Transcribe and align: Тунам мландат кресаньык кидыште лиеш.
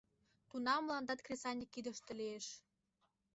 Тунам 0.49 0.81
мландат 0.85 1.19
кресаньык 1.25 1.69
кидыште 1.71 2.11
лиеш. 2.19 2.45